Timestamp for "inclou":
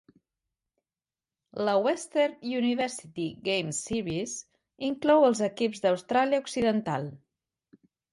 4.87-5.27